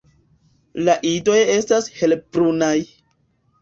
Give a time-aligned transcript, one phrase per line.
[0.87, 2.77] La idoj estas helbrunaj.